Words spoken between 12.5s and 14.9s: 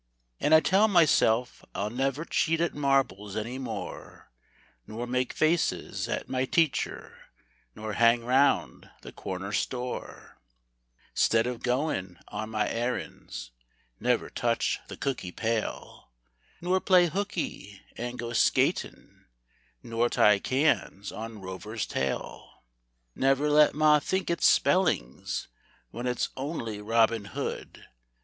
errands; Never touch